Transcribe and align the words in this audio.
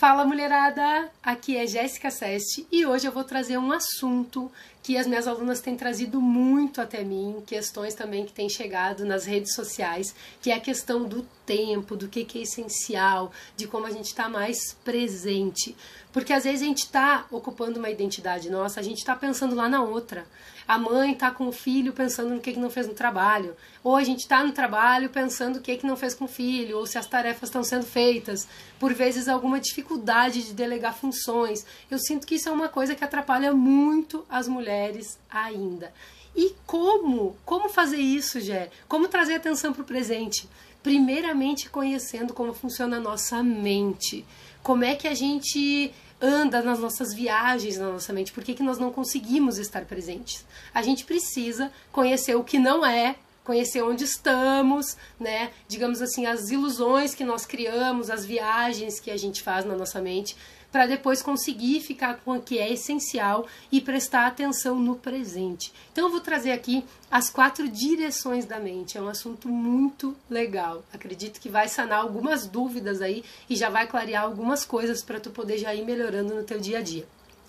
Fala 0.00 0.24
mulherada, 0.24 1.10
aqui 1.22 1.58
é 1.58 1.66
Jéssica 1.66 2.10
Seste 2.10 2.66
e 2.72 2.86
hoje 2.86 3.06
eu 3.06 3.12
vou 3.12 3.22
trazer 3.22 3.58
um 3.58 3.70
assunto 3.70 4.50
que 4.82 4.96
as 4.96 5.06
minhas 5.06 5.26
alunas 5.26 5.60
têm 5.60 5.76
trazido 5.76 6.20
muito 6.20 6.80
até 6.80 7.04
mim, 7.04 7.42
questões 7.46 7.94
também 7.94 8.24
que 8.24 8.32
têm 8.32 8.48
chegado 8.48 9.04
nas 9.04 9.26
redes 9.26 9.54
sociais, 9.54 10.14
que 10.40 10.50
é 10.50 10.54
a 10.54 10.60
questão 10.60 11.04
do 11.04 11.22
tempo, 11.44 11.96
do 11.96 12.08
que, 12.08 12.24
que 12.24 12.38
é 12.38 12.42
essencial, 12.42 13.30
de 13.56 13.66
como 13.66 13.86
a 13.86 13.90
gente 13.90 14.06
está 14.06 14.28
mais 14.28 14.74
presente. 14.84 15.76
Porque 16.12 16.32
às 16.32 16.44
vezes 16.44 16.62
a 16.62 16.64
gente 16.64 16.84
está 16.84 17.26
ocupando 17.30 17.78
uma 17.78 17.90
identidade 17.90 18.50
nossa, 18.50 18.80
a 18.80 18.82
gente 18.82 18.98
está 18.98 19.14
pensando 19.14 19.54
lá 19.54 19.68
na 19.68 19.82
outra. 19.82 20.26
A 20.66 20.78
mãe 20.78 21.12
está 21.12 21.32
com 21.32 21.48
o 21.48 21.52
filho 21.52 21.92
pensando 21.92 22.30
no 22.30 22.40
que, 22.40 22.52
que 22.52 22.60
não 22.60 22.70
fez 22.70 22.86
no 22.86 22.94
trabalho. 22.94 23.56
Ou 23.82 23.96
a 23.96 24.04
gente 24.04 24.20
está 24.20 24.44
no 24.44 24.52
trabalho 24.52 25.10
pensando 25.10 25.56
o 25.56 25.60
que, 25.60 25.76
que 25.76 25.86
não 25.86 25.96
fez 25.96 26.14
com 26.14 26.26
o 26.26 26.28
filho, 26.28 26.78
ou 26.78 26.86
se 26.86 26.96
as 26.96 27.06
tarefas 27.06 27.48
estão 27.48 27.64
sendo 27.64 27.84
feitas. 27.84 28.46
Por 28.78 28.94
vezes 28.94 29.26
alguma 29.26 29.58
dificuldade 29.58 30.44
de 30.44 30.52
delegar 30.52 30.94
funções. 30.94 31.66
Eu 31.90 31.98
sinto 31.98 32.24
que 32.24 32.36
isso 32.36 32.48
é 32.48 32.52
uma 32.52 32.68
coisa 32.68 32.94
que 32.94 33.02
atrapalha 33.02 33.52
muito 33.52 34.24
as 34.28 34.46
mulheres 34.46 34.69
ainda. 35.30 35.92
E 36.34 36.54
como? 36.66 37.36
Como 37.44 37.68
fazer 37.68 37.98
isso, 37.98 38.40
Gé? 38.40 38.70
Como 38.88 39.08
trazer 39.08 39.34
atenção 39.34 39.72
para 39.72 39.82
o 39.82 39.86
presente? 39.86 40.48
Primeiramente 40.82 41.68
conhecendo 41.68 42.32
como 42.32 42.54
funciona 42.54 42.96
a 42.96 43.00
nossa 43.00 43.42
mente. 43.42 44.24
Como 44.62 44.84
é 44.84 44.94
que 44.94 45.08
a 45.08 45.14
gente 45.14 45.92
anda 46.20 46.62
nas 46.62 46.78
nossas 46.78 47.14
viagens 47.14 47.78
na 47.78 47.90
nossa 47.90 48.12
mente? 48.12 48.32
Por 48.32 48.44
que, 48.44 48.54
que 48.54 48.62
nós 48.62 48.78
não 48.78 48.92
conseguimos 48.92 49.58
estar 49.58 49.84
presentes? 49.84 50.44
A 50.72 50.82
gente 50.82 51.04
precisa 51.04 51.72
conhecer 51.90 52.34
o 52.34 52.44
que 52.44 52.58
não 52.58 52.84
é, 52.84 53.16
conhecer 53.42 53.82
onde 53.82 54.04
estamos, 54.04 54.96
né? 55.18 55.50
Digamos 55.66 56.02
assim, 56.02 56.26
as 56.26 56.50
ilusões 56.50 57.14
que 57.14 57.24
nós 57.24 57.46
criamos, 57.46 58.10
as 58.10 58.24
viagens 58.24 59.00
que 59.00 59.10
a 59.10 59.16
gente 59.16 59.42
faz 59.42 59.64
na 59.64 59.74
nossa 59.74 60.00
mente, 60.00 60.36
para 60.70 60.86
depois 60.86 61.22
conseguir 61.22 61.80
ficar 61.80 62.20
com 62.24 62.36
o 62.36 62.42
que 62.42 62.58
é 62.58 62.72
essencial 62.72 63.46
e 63.70 63.80
prestar 63.80 64.26
atenção 64.26 64.78
no 64.78 64.96
presente. 64.96 65.72
Então 65.92 66.04
eu 66.04 66.10
vou 66.10 66.20
trazer 66.20 66.52
aqui 66.52 66.84
as 67.10 67.28
quatro 67.28 67.68
direções 67.68 68.44
da 68.44 68.58
mente. 68.60 68.96
É 68.96 69.02
um 69.02 69.08
assunto 69.08 69.48
muito 69.48 70.16
legal. 70.28 70.84
Acredito 70.92 71.40
que 71.40 71.48
vai 71.48 71.68
sanar 71.68 72.00
algumas 72.00 72.46
dúvidas 72.46 73.02
aí 73.02 73.24
e 73.48 73.56
já 73.56 73.68
vai 73.68 73.86
clarear 73.86 74.24
algumas 74.24 74.64
coisas 74.64 75.02
para 75.02 75.20
tu 75.20 75.30
poder 75.30 75.58
já 75.58 75.74
ir 75.74 75.84
melhorando 75.84 76.34
no 76.34 76.44
teu 76.44 76.60
dia 76.60 76.78
a 76.78 76.82
dia. 76.82 77.06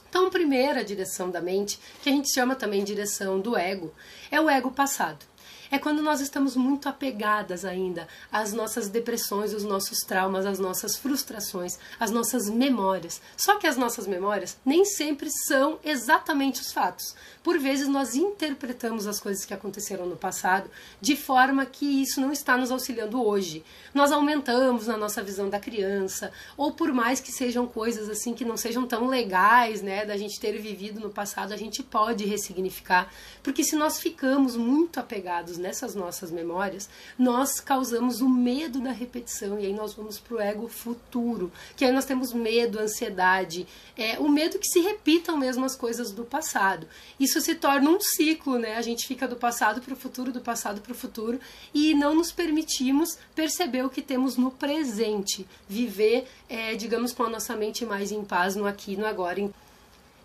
Então, 0.10 0.28
a 0.28 0.30
primeira 0.30 0.84
direção 0.84 1.32
da 1.32 1.40
mente, 1.40 1.80
que 2.04 2.10
a 2.10 2.12
gente 2.12 2.34
chama 2.34 2.54
também 2.54 2.84
direção 2.84 3.40
do 3.40 3.56
ego, 3.56 3.94
é 4.30 4.42
o 4.42 4.50
ego 4.50 4.70
passado 4.70 5.31
é 5.72 5.80
quando 5.80 6.04
nós 6.04 6.20
estamos 6.20 6.56
muito 6.56 6.90
apegadas 6.90 7.64
ainda 7.64 8.08
às 8.32 8.52
nossas 8.52 8.90
depressões, 8.90 9.54
os 9.54 9.64
nossos 9.64 10.00
traumas, 10.00 10.46
as 10.46 10.60
nossas 10.60 10.98
frustrações, 10.98 11.80
as 11.98 12.12
nossas 12.12 12.50
memórias. 12.50 13.22
Só 13.38 13.56
que 13.58 13.66
as 13.66 13.78
nossas 13.78 14.06
memórias 14.06 14.58
nem 14.66 14.84
sempre 14.84 15.30
são 15.48 15.80
exatamente 15.84 16.60
os 16.60 16.74
fatos. 16.74 17.16
Por 17.42 17.58
vezes 17.58 17.88
nós 17.88 18.16
interpretamos 18.16 19.08
as 19.08 19.20
coisas 19.20 19.46
que 19.46 19.54
aconteceram 19.54 20.06
no 20.06 20.16
passado 20.16 20.70
de 21.00 21.16
forma 21.16 21.66
que 21.66 22.02
isso 22.04 22.20
não 22.20 22.32
está 22.32 22.58
nos 22.58 22.70
auxiliando 22.70 23.26
hoje. 23.26 23.64
Nós 23.94 24.12
aumentamos 24.12 24.88
na 24.88 24.98
nossa 24.98 25.24
visão 25.24 25.50
da 25.50 25.60
criança, 25.60 26.32
ou 26.58 26.74
por 26.74 26.94
mais 26.94 27.20
que 27.20 27.32
sejam 27.32 27.66
coisas 27.66 28.10
assim 28.10 28.34
que 28.34 28.46
não 28.46 28.58
sejam 28.58 28.86
tão 28.86 29.08
legais, 29.08 29.82
né, 29.82 30.06
da 30.06 30.18
gente 30.18 30.40
ter 30.40 30.58
vivido 30.60 31.00
no 31.00 31.10
passado, 31.10 31.54
a 31.54 31.58
gente 31.58 31.82
pode 31.82 32.26
ressignificar, 32.26 33.12
porque 33.42 33.64
se 33.64 33.76
nós 33.76 34.00
ficamos 34.00 34.56
muito 34.56 35.00
apegados 35.00 35.58
nessas 35.62 35.96
nossas 35.96 36.32
memórias, 36.32 36.90
nós 37.18 37.60
causamos 37.60 38.20
o 38.20 38.28
medo 38.28 38.82
da 38.82 38.92
repetição 38.92 39.60
e 39.60 39.68
aí 39.68 39.74
nós 39.74 39.94
vamos 39.94 40.20
para 40.20 40.36
o 40.36 40.42
ego 40.42 40.68
futuro, 40.68 41.52
que 41.76 41.86
aí 41.86 41.92
nós 41.92 42.06
temos 42.06 42.34
medo, 42.34 42.80
ansiedade, 42.80 43.68
é, 43.96 44.20
o 44.20 44.28
medo 44.28 44.60
que 44.60 44.68
se 44.68 44.80
repitam 44.80 45.38
mesmo 45.38 45.64
as 45.64 45.76
coisas 45.76 46.12
do 46.12 46.26
passado. 46.26 46.88
Isso 47.20 47.40
se 47.40 47.56
torna 47.56 47.90
um 47.90 48.00
ciclo, 48.00 48.58
né? 48.58 48.76
A 48.76 48.82
gente 48.82 49.08
fica 49.08 49.28
do 49.28 49.36
passado 49.36 49.82
para 49.82 49.94
o 49.94 49.98
futuro, 49.98 50.32
do 50.32 50.42
passado 50.42 50.82
para 50.82 50.92
o 50.92 50.96
futuro 50.96 51.40
e 51.74 51.94
não 51.94 52.16
nos 52.16 52.32
permitimos 52.32 53.18
perceber 53.36 53.86
o 53.86 53.90
que 53.90 54.02
temos 54.02 54.36
no 54.36 54.52
presente, 54.52 55.48
viver, 55.70 56.28
é, 56.50 56.76
digamos, 56.76 57.14
com 57.14 57.24
a 57.24 57.30
nossa 57.30 57.56
mente 57.56 57.86
mais 57.86 58.12
em 58.12 58.26
paz 58.26 58.56
no 58.56 58.66
aqui, 58.66 58.98
no 58.98 59.06
agora 59.06 59.40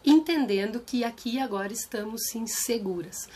entendendo 0.06 0.80
que 0.80 1.02
aqui 1.02 1.34
e 1.34 1.38
agora 1.40 1.72
estamos 1.72 2.28
sim 2.28 2.46
seguras. 2.46 3.28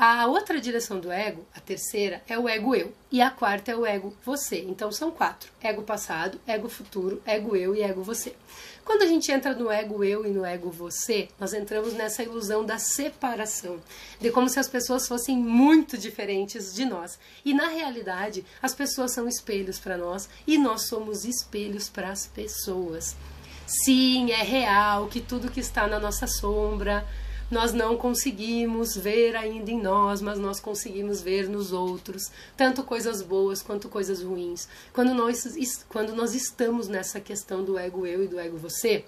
A 0.00 0.28
outra 0.28 0.60
direção 0.60 1.00
do 1.00 1.10
ego, 1.10 1.44
a 1.52 1.58
terceira, 1.58 2.22
é 2.28 2.38
o 2.38 2.48
ego 2.48 2.72
eu. 2.72 2.92
E 3.10 3.20
a 3.20 3.32
quarta 3.32 3.72
é 3.72 3.76
o 3.76 3.84
ego 3.84 4.16
você. 4.24 4.60
Então 4.60 4.92
são 4.92 5.10
quatro: 5.10 5.50
ego 5.60 5.82
passado, 5.82 6.40
ego 6.46 6.68
futuro, 6.68 7.20
ego 7.26 7.56
eu 7.56 7.74
e 7.74 7.82
ego 7.82 8.00
você. 8.00 8.32
Quando 8.84 9.02
a 9.02 9.06
gente 9.06 9.32
entra 9.32 9.56
no 9.56 9.68
ego 9.68 10.04
eu 10.04 10.24
e 10.24 10.28
no 10.28 10.44
ego 10.44 10.70
você, 10.70 11.28
nós 11.36 11.52
entramos 11.52 11.94
nessa 11.94 12.22
ilusão 12.22 12.64
da 12.64 12.78
separação, 12.78 13.80
de 14.20 14.30
como 14.30 14.48
se 14.48 14.60
as 14.60 14.68
pessoas 14.68 15.08
fossem 15.08 15.36
muito 15.36 15.98
diferentes 15.98 16.72
de 16.72 16.84
nós. 16.84 17.18
E 17.44 17.52
na 17.52 17.66
realidade, 17.66 18.46
as 18.62 18.76
pessoas 18.76 19.12
são 19.12 19.26
espelhos 19.26 19.80
para 19.80 19.98
nós 19.98 20.28
e 20.46 20.58
nós 20.58 20.86
somos 20.86 21.24
espelhos 21.24 21.88
para 21.88 22.10
as 22.10 22.24
pessoas. 22.24 23.16
Sim, 23.66 24.30
é 24.30 24.44
real 24.44 25.08
que 25.08 25.20
tudo 25.20 25.50
que 25.50 25.58
está 25.58 25.88
na 25.88 25.98
nossa 25.98 26.28
sombra, 26.28 27.04
nós 27.50 27.72
não 27.72 27.96
conseguimos 27.96 28.96
ver 28.96 29.34
ainda 29.36 29.70
em 29.70 29.80
nós, 29.80 30.20
mas 30.20 30.38
nós 30.38 30.60
conseguimos 30.60 31.22
ver 31.22 31.48
nos 31.48 31.72
outros, 31.72 32.30
tanto 32.56 32.82
coisas 32.82 33.22
boas 33.22 33.62
quanto 33.62 33.88
coisas 33.88 34.22
ruins. 34.22 34.68
Quando 34.92 35.14
nós, 35.14 35.46
quando 35.88 36.14
nós 36.14 36.34
estamos 36.34 36.88
nessa 36.88 37.20
questão 37.20 37.64
do 37.64 37.78
ego 37.78 38.06
eu 38.06 38.24
e 38.24 38.28
do 38.28 38.38
ego 38.38 38.56
você, 38.56 39.04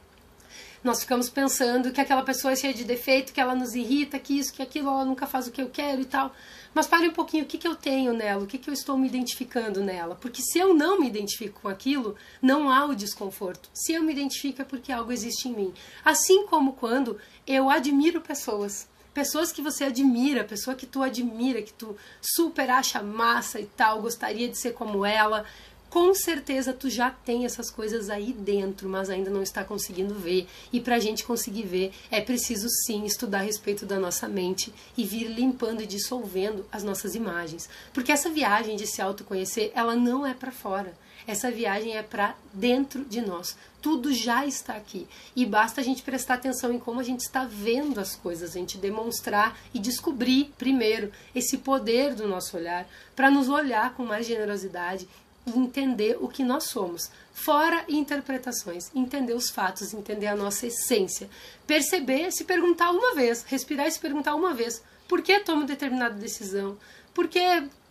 nós 0.82 1.00
ficamos 1.00 1.28
pensando 1.28 1.92
que 1.92 2.00
aquela 2.00 2.22
pessoa 2.22 2.52
é 2.52 2.56
cheia 2.56 2.72
de 2.72 2.84
defeito, 2.84 3.32
que 3.32 3.40
ela 3.40 3.54
nos 3.54 3.74
irrita, 3.74 4.18
que 4.18 4.38
isso, 4.38 4.52
que 4.52 4.62
aquilo, 4.62 4.88
ela 4.88 5.04
nunca 5.04 5.26
faz 5.26 5.46
o 5.46 5.50
que 5.50 5.60
eu 5.60 5.68
quero 5.68 6.00
e 6.00 6.06
tal. 6.06 6.32
Mas 6.72 6.86
pare 6.86 7.08
um 7.08 7.12
pouquinho, 7.12 7.44
o 7.44 7.46
que, 7.46 7.58
que 7.58 7.68
eu 7.68 7.74
tenho 7.74 8.12
nela? 8.12 8.42
O 8.42 8.46
que, 8.46 8.56
que 8.56 8.70
eu 8.70 8.74
estou 8.74 8.96
me 8.96 9.06
identificando 9.06 9.82
nela? 9.82 10.14
Porque 10.14 10.40
se 10.40 10.58
eu 10.58 10.72
não 10.72 11.00
me 11.00 11.06
identifico 11.06 11.60
com 11.62 11.68
aquilo, 11.68 12.16
não 12.40 12.70
há 12.70 12.86
o 12.86 12.94
desconforto. 12.94 13.68
Se 13.74 13.92
eu 13.92 14.02
me 14.02 14.12
identifico 14.12 14.62
é 14.62 14.64
porque 14.64 14.92
algo 14.92 15.12
existe 15.12 15.48
em 15.48 15.52
mim. 15.52 15.74
Assim 16.04 16.46
como 16.46 16.72
quando 16.74 17.18
eu 17.46 17.68
admiro 17.68 18.20
pessoas. 18.20 18.88
Pessoas 19.12 19.50
que 19.50 19.60
você 19.60 19.84
admira, 19.84 20.44
pessoa 20.44 20.76
que 20.76 20.86
tu 20.86 21.02
admira, 21.02 21.60
que 21.60 21.72
tu 21.72 21.96
super 22.22 22.70
acha 22.70 23.02
massa 23.02 23.60
e 23.60 23.66
tal, 23.66 24.00
gostaria 24.00 24.48
de 24.48 24.56
ser 24.56 24.72
como 24.72 25.04
ela, 25.04 25.44
com 25.90 26.14
certeza 26.14 26.72
tu 26.72 26.88
já 26.88 27.10
tem 27.10 27.44
essas 27.44 27.68
coisas 27.68 28.08
aí 28.08 28.32
dentro, 28.32 28.88
mas 28.88 29.10
ainda 29.10 29.28
não 29.28 29.42
está 29.42 29.64
conseguindo 29.64 30.14
ver. 30.14 30.46
E 30.72 30.80
para 30.80 30.94
a 30.94 31.00
gente 31.00 31.24
conseguir 31.24 31.64
ver, 31.64 31.92
é 32.12 32.20
preciso 32.20 32.68
sim 32.68 33.04
estudar 33.04 33.40
a 33.40 33.42
respeito 33.42 33.84
da 33.84 33.98
nossa 33.98 34.28
mente 34.28 34.72
e 34.96 35.04
vir 35.04 35.26
limpando 35.26 35.82
e 35.82 35.86
dissolvendo 35.86 36.64
as 36.70 36.84
nossas 36.84 37.16
imagens. 37.16 37.68
Porque 37.92 38.12
essa 38.12 38.30
viagem 38.30 38.76
de 38.76 38.86
se 38.86 39.02
autoconhecer, 39.02 39.72
ela 39.74 39.96
não 39.96 40.24
é 40.24 40.32
para 40.32 40.52
fora. 40.52 40.94
Essa 41.26 41.50
viagem 41.50 41.96
é 41.96 42.02
para 42.02 42.34
dentro 42.52 43.04
de 43.04 43.20
nós. 43.20 43.56
Tudo 43.82 44.12
já 44.12 44.46
está 44.46 44.74
aqui. 44.74 45.08
E 45.34 45.44
basta 45.44 45.80
a 45.80 45.84
gente 45.84 46.02
prestar 46.02 46.34
atenção 46.34 46.72
em 46.72 46.78
como 46.78 47.00
a 47.00 47.04
gente 47.04 47.20
está 47.20 47.44
vendo 47.44 47.98
as 47.98 48.14
coisas, 48.14 48.50
a 48.50 48.58
gente 48.58 48.78
demonstrar 48.78 49.58
e 49.74 49.78
descobrir 49.78 50.52
primeiro 50.56 51.12
esse 51.34 51.58
poder 51.58 52.14
do 52.14 52.26
nosso 52.26 52.56
olhar, 52.56 52.88
para 53.14 53.30
nos 53.30 53.48
olhar 53.48 53.94
com 53.94 54.04
mais 54.04 54.26
generosidade 54.26 55.08
entender 55.46 56.16
o 56.20 56.28
que 56.28 56.44
nós 56.44 56.64
somos, 56.64 57.10
fora 57.32 57.84
interpretações, 57.88 58.90
entender 58.94 59.34
os 59.34 59.50
fatos, 59.50 59.94
entender 59.94 60.26
a 60.26 60.36
nossa 60.36 60.66
essência, 60.66 61.28
perceber, 61.66 62.30
se 62.30 62.44
perguntar 62.44 62.90
uma 62.90 63.14
vez, 63.14 63.44
respirar 63.44 63.86
e 63.86 63.92
se 63.92 63.98
perguntar 63.98 64.34
uma 64.34 64.54
vez, 64.54 64.82
por 65.08 65.22
que 65.22 65.40
tomo 65.40 65.64
determinada 65.64 66.14
decisão? 66.14 66.76
Por 67.12 67.26
que 67.26 67.40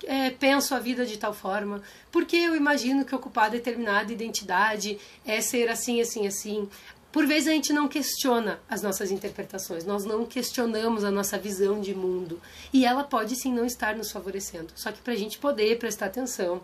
é, 0.05 0.29
penso 0.39 0.73
a 0.73 0.79
vida 0.79 1.05
de 1.05 1.17
tal 1.17 1.33
forma? 1.33 1.81
Por 2.11 2.25
que 2.25 2.37
eu 2.37 2.55
imagino 2.55 3.03
que 3.03 3.13
ocupar 3.13 3.49
determinada 3.49 4.13
identidade 4.13 4.97
é 5.25 5.41
ser 5.41 5.69
assim, 5.69 5.99
assim, 5.99 6.25
assim? 6.25 6.69
Por 7.11 7.25
vezes 7.25 7.49
a 7.49 7.51
gente 7.51 7.73
não 7.73 7.87
questiona 7.87 8.59
as 8.69 8.83
nossas 8.83 9.11
interpretações, 9.11 9.83
nós 9.83 10.05
não 10.05 10.25
questionamos 10.25 11.03
a 11.03 11.09
nossa 11.09 11.37
visão 11.39 11.81
de 11.81 11.93
mundo. 11.93 12.39
E 12.71 12.85
ela 12.85 13.03
pode 13.03 13.35
sim 13.35 13.51
não 13.51 13.65
estar 13.65 13.95
nos 13.95 14.11
favorecendo. 14.11 14.71
Só 14.75 14.91
que 14.91 15.01
para 15.01 15.13
a 15.13 15.17
gente 15.17 15.39
poder 15.39 15.77
prestar 15.79 16.05
atenção, 16.05 16.61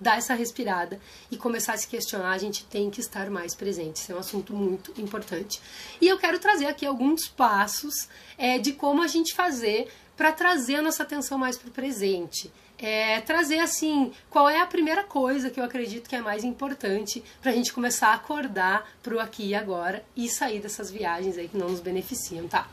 dar 0.00 0.16
essa 0.16 0.34
respirada 0.34 0.98
e 1.30 1.36
começar 1.36 1.74
a 1.74 1.76
se 1.76 1.86
questionar, 1.86 2.30
a 2.30 2.38
gente 2.38 2.64
tem 2.64 2.90
que 2.90 3.00
estar 3.00 3.28
mais 3.30 3.54
presente. 3.54 3.96
Isso 3.96 4.12
é 4.12 4.14
um 4.14 4.18
assunto 4.18 4.54
muito 4.54 4.98
importante. 5.00 5.60
E 6.00 6.08
eu 6.08 6.18
quero 6.18 6.38
trazer 6.38 6.66
aqui 6.66 6.86
alguns 6.86 7.28
passos 7.28 8.08
é, 8.38 8.58
de 8.58 8.72
como 8.72 9.02
a 9.02 9.06
gente 9.06 9.34
fazer 9.34 9.88
para 10.16 10.32
trazer 10.32 10.76
a 10.76 10.82
nossa 10.82 11.02
atenção 11.02 11.38
mais 11.38 11.56
para 11.56 11.68
o 11.68 11.72
presente. 11.72 12.50
É, 12.78 13.20
trazer 13.20 13.58
assim, 13.58 14.10
qual 14.30 14.48
é 14.48 14.58
a 14.58 14.66
primeira 14.66 15.04
coisa 15.04 15.50
que 15.50 15.60
eu 15.60 15.64
acredito 15.64 16.08
que 16.08 16.16
é 16.16 16.20
mais 16.20 16.44
importante 16.44 17.22
para 17.42 17.50
a 17.50 17.54
gente 17.54 17.74
começar 17.74 18.08
a 18.08 18.14
acordar 18.14 18.90
para 19.02 19.14
o 19.14 19.20
aqui 19.20 19.48
e 19.48 19.54
agora 19.54 20.02
e 20.16 20.30
sair 20.30 20.60
dessas 20.60 20.90
viagens 20.90 21.36
aí 21.36 21.46
que 21.46 21.58
não 21.58 21.68
nos 21.68 21.80
beneficiam, 21.80 22.48
tá? 22.48 22.66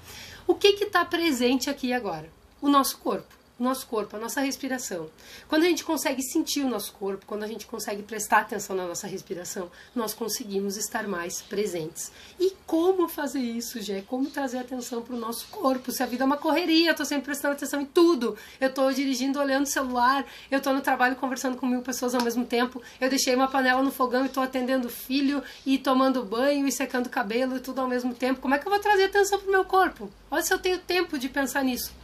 O 0.47 0.56
que 0.56 0.68
está 0.81 1.03
presente 1.03 1.69
aqui 1.69 1.91
agora? 1.91 2.30
O 2.62 2.69
nosso 2.69 2.97
corpo 3.00 3.37
o 3.59 3.63
nosso 3.63 3.88
corpo, 3.88 4.15
a 4.15 4.19
nossa 4.19 4.42
respiração. 4.42 5.09
Quando 5.48 5.63
a 5.63 5.68
gente 5.68 5.83
consegue 5.83 6.21
sentir 6.21 6.62
o 6.62 6.69
nosso 6.69 6.94
corpo, 6.94 7.25
quando 7.25 7.44
a 7.44 7.48
gente 7.48 7.65
consegue 7.65 8.04
prestar 8.04 8.39
atenção 8.39 8.75
na 8.75 8.86
nossa 8.86 9.07
respiração, 9.07 9.71
nós 9.95 10.13
conseguimos 10.13 10.77
estar 10.77 11.07
mais 11.07 11.42
presentes. 11.42 12.12
E 12.39 12.54
como 12.65 13.07
fazer 13.07 13.39
isso, 13.39 13.81
Gé? 13.81 14.01
Como 14.01 14.30
trazer 14.30 14.59
atenção 14.59 15.01
para 15.01 15.15
o 15.15 15.19
nosso 15.19 15.48
corpo? 15.48 15.92
Se 15.92 16.04
a 16.04 16.06
vida 16.06 16.24
é 16.24 16.25
uma 16.25 16.38
correria, 16.38 16.89
eu 16.89 16.92
estou 16.92 17.06
sempre 17.06 17.25
prestando 17.25 17.56
atenção 17.56 17.81
em 17.81 17.86
tudo. 17.86 18.38
Eu 18.59 18.69
estou 18.69 18.92
dirigindo, 18.92 19.39
olhando 19.39 19.63
o 19.63 19.69
celular, 19.69 20.25
eu 20.51 20.57
estou 20.59 20.74
no 20.74 20.81
trabalho 20.81 21.15
conversando 21.15 21.57
com 21.57 21.65
mil 21.65 21.81
pessoas 21.81 22.13
ao 22.13 22.24
mesmo 22.24 22.45
tempo, 22.45 22.81
eu 23.00 23.09
deixei 23.09 23.36
uma 23.36 23.48
panela 23.48 23.81
no 23.81 23.92
fogão 23.92 24.24
e 24.24 24.27
estou 24.27 24.44
atendendo 24.44 24.88
o 24.88 24.92
filho 24.92 25.44
e 25.65 25.77
tomando 25.77 26.24
banho 26.24 26.68
e 26.68 26.71
secando 26.71 27.07
o 27.07 27.09
cabelo 27.09 27.57
e 27.57 27.59
tudo 27.59 27.81
ao 27.81 27.88
mesmo 27.88 28.13
tempo. 28.13 28.42
Como 28.42 28.54
é 28.54 28.59
que 28.59 28.68
eu 28.68 28.71
vou 28.71 28.80
trazer 28.80 29.06
atenção 29.06 29.39
para 29.39 29.48
o 29.48 29.51
meu 29.51 29.65
corpo? 29.65 30.09
Olha 30.30 30.44
se 30.44 30.54
eu 30.54 30.59
tenho 30.59 30.77
tempo 30.77 31.18
de 31.18 31.30
pensar 31.30 31.63
nisso. 31.63 31.96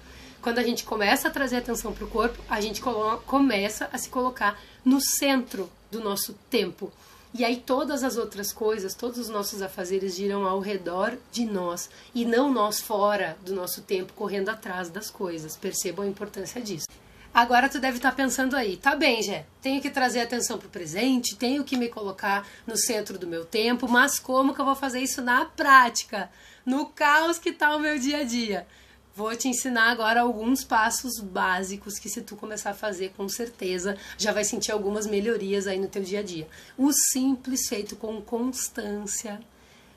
Quando 0.43 0.59
a 0.59 0.63
gente 0.63 0.83
começa 0.83 1.29
a 1.29 1.31
trazer 1.31 1.55
atenção 1.55 1.93
para 1.93 2.03
o 2.03 2.09
corpo, 2.09 2.37
a 2.49 2.59
gente 2.59 2.81
começa 3.25 3.89
a 3.93 3.97
se 3.97 4.09
colocar 4.09 4.59
no 4.83 4.99
centro 4.99 5.71
do 5.89 6.01
nosso 6.01 6.33
tempo. 6.49 6.91
E 7.33 7.45
aí 7.45 7.63
todas 7.65 8.03
as 8.03 8.17
outras 8.17 8.51
coisas, 8.51 8.93
todos 8.93 9.17
os 9.17 9.29
nossos 9.29 9.61
afazeres 9.61 10.17
giram 10.17 10.45
ao 10.45 10.59
redor 10.59 11.17
de 11.31 11.45
nós 11.45 11.89
e 12.13 12.25
não 12.25 12.51
nós 12.51 12.81
fora 12.81 13.37
do 13.45 13.55
nosso 13.55 13.83
tempo 13.83 14.11
correndo 14.11 14.49
atrás 14.49 14.89
das 14.89 15.09
coisas. 15.09 15.55
Percebam 15.55 16.03
a 16.03 16.09
importância 16.09 16.59
disso. 16.59 16.87
Agora 17.33 17.69
tu 17.69 17.79
deve 17.79 17.97
estar 17.97 18.11
tá 18.11 18.15
pensando 18.17 18.57
aí, 18.57 18.75
tá 18.75 18.97
bem, 18.97 19.23
Jé, 19.23 19.45
tenho 19.61 19.81
que 19.81 19.89
trazer 19.89 20.19
atenção 20.19 20.57
para 20.57 20.67
o 20.67 20.69
presente, 20.69 21.37
tenho 21.37 21.63
que 21.63 21.77
me 21.77 21.87
colocar 21.87 22.45
no 22.67 22.75
centro 22.75 23.17
do 23.17 23.25
meu 23.25 23.45
tempo, 23.45 23.87
mas 23.87 24.19
como 24.19 24.53
que 24.53 24.59
eu 24.59 24.65
vou 24.65 24.75
fazer 24.75 24.99
isso 24.99 25.21
na 25.21 25.45
prática? 25.45 26.29
No 26.65 26.87
caos 26.87 27.39
que 27.39 27.49
está 27.49 27.73
o 27.75 27.79
meu 27.79 27.97
dia 27.97 28.17
a 28.17 28.23
dia? 28.23 28.67
Vou 29.15 29.35
te 29.35 29.47
ensinar 29.47 29.91
agora 29.91 30.21
alguns 30.21 30.63
passos 30.63 31.19
básicos 31.19 31.99
que 31.99 32.09
se 32.09 32.23
tu 32.23 32.35
começar 32.35 32.71
a 32.71 32.73
fazer, 32.73 33.13
com 33.15 33.29
certeza 33.29 33.95
já 34.17 34.31
vai 34.31 34.43
sentir 34.43 34.71
algumas 34.71 35.05
melhorias 35.05 35.67
aí 35.67 35.79
no 35.79 35.87
teu 35.87 36.01
dia 36.01 36.19
a 36.19 36.23
dia. 36.23 36.47
O 36.75 36.91
simples 36.91 37.67
feito 37.67 37.95
com 37.95 38.19
constância 38.19 39.39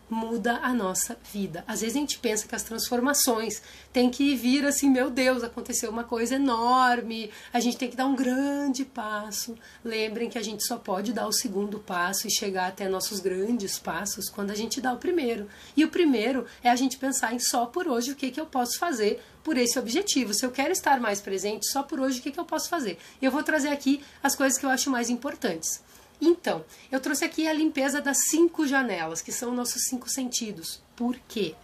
muda 0.08 0.58
a 0.62 0.72
nossa 0.72 1.16
vida. 1.32 1.64
Às 1.66 1.80
vezes 1.80 1.96
a 1.96 2.00
gente 2.00 2.18
pensa 2.18 2.46
que 2.46 2.54
as 2.54 2.62
transformações 2.62 3.60
têm 3.92 4.10
que 4.10 4.34
vir 4.36 4.64
assim, 4.64 4.88
meu 4.88 5.10
Deus, 5.10 5.42
aconteceu 5.42 5.90
uma 5.90 6.04
coisa 6.04 6.36
enorme, 6.36 7.30
a 7.52 7.60
gente 7.60 7.76
tem 7.76 7.90
que 7.90 7.96
dar 7.96 8.06
um 8.06 8.14
grande 8.14 8.84
passo. 8.84 9.56
Lembrem 9.84 10.28
que 10.28 10.38
a 10.38 10.42
gente 10.42 10.64
só 10.64 10.76
pode 10.76 11.12
dar 11.12 11.26
o 11.26 11.32
segundo 11.32 11.78
passo 11.78 12.26
e 12.26 12.30
chegar 12.30 12.68
até 12.68 12.88
nossos 12.88 13.20
grandes 13.20 13.78
passos 13.78 14.28
quando 14.28 14.50
a 14.50 14.54
gente 14.54 14.80
dá 14.80 14.92
o 14.92 14.98
primeiro. 14.98 15.48
E 15.76 15.84
o 15.84 15.88
primeiro 15.88 16.46
é 16.62 16.70
a 16.70 16.76
gente 16.76 16.98
pensar 16.98 17.34
em 17.34 17.38
só 17.38 17.66
por 17.66 17.88
hoje 17.88 18.12
o 18.12 18.16
que, 18.16 18.30
que 18.30 18.40
eu 18.40 18.46
posso 18.46 18.78
fazer 18.78 19.22
por 19.42 19.56
esse 19.56 19.78
objetivo. 19.78 20.34
Se 20.34 20.44
eu 20.44 20.50
quero 20.50 20.72
estar 20.72 21.00
mais 21.00 21.20
presente, 21.20 21.70
só 21.70 21.82
por 21.82 22.00
hoje 22.00 22.20
o 22.20 22.22
que, 22.22 22.32
que 22.32 22.40
eu 22.40 22.44
posso 22.44 22.68
fazer? 22.68 22.98
Eu 23.20 23.30
vou 23.30 23.42
trazer 23.42 23.68
aqui 23.68 24.02
as 24.22 24.34
coisas 24.34 24.58
que 24.58 24.66
eu 24.66 24.70
acho 24.70 24.90
mais 24.90 25.08
importantes. 25.08 25.80
Então, 26.20 26.64
eu 26.90 27.00
trouxe 27.00 27.24
aqui 27.24 27.46
a 27.46 27.52
limpeza 27.52 28.00
das 28.00 28.18
cinco 28.30 28.66
janelas, 28.66 29.20
que 29.20 29.32
são 29.32 29.54
nossos 29.54 29.82
cinco 29.84 30.08
sentidos. 30.08 30.80
Por 30.94 31.16
quê? 31.28 31.54